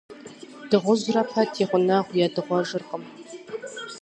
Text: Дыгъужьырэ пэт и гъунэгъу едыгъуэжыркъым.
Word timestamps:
Дыгъужьырэ 0.69 1.23
пэт 1.31 1.51
и 1.61 1.65
гъунэгъу 1.69 2.19
едыгъуэжыркъым. 2.25 3.03